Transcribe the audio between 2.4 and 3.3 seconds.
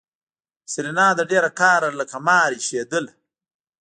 پشېدله.